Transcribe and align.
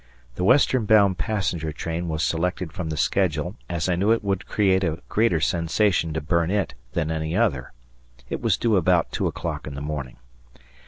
The 0.33 0.43
western 0.43 0.85
bound 0.87 1.19
passenger 1.19 1.71
train 1.71 2.07
was 2.09 2.23
selected 2.23 2.73
from 2.73 2.89
the 2.89 2.97
schedule 2.97 3.55
as 3.69 3.87
I 3.87 3.95
knew 3.95 4.09
it 4.11 4.23
would 4.23 4.47
create 4.47 4.83
a 4.83 4.97
greater 5.09 5.39
sensation 5.39 6.11
to 6.15 6.21
burn 6.21 6.49
it 6.49 6.73
than 6.93 7.11
any 7.11 7.37
other; 7.37 7.71
it 8.27 8.41
was 8.41 8.57
due 8.57 8.77
about 8.77 9.11
two 9.11 9.27
o'clock 9.27 9.67
in 9.67 9.75
the 9.75 9.79
morning. 9.81 10.17